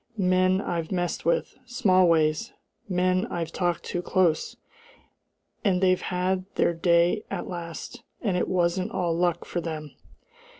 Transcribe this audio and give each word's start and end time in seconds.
Men 0.17 0.61
I've 0.61 0.91
messed 0.91 1.25
with, 1.25 1.53
Smallways 1.67 2.53
men 2.89 3.27
I've 3.27 3.51
talked 3.51 3.83
to 3.83 4.01
close! 4.01 4.57
And 5.63 5.79
they've 5.79 6.01
had 6.01 6.45
their 6.55 6.73
day 6.73 7.23
at 7.29 7.45
last! 7.47 8.01
And 8.19 8.35
it 8.35 8.47
wasn't 8.47 8.89
all 8.89 9.15
luck 9.15 9.45
for 9.45 9.61
them! 9.61 9.91